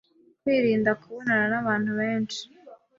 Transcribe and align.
kwirinda 0.41 0.91
kubonana 1.01 1.45
n'abantu 1.51 1.91
benshi 1.99 2.41